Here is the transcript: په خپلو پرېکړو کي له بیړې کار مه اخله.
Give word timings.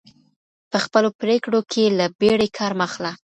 په 0.71 0.77
خپلو 0.85 1.09
پرېکړو 1.21 1.59
کي 1.71 1.83
له 1.97 2.05
بیړې 2.19 2.47
کار 2.57 2.71
مه 2.79 2.85
اخله. 2.87 3.11